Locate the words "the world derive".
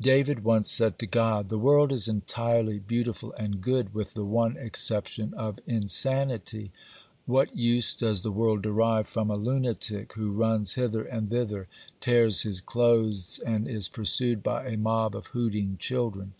8.22-9.06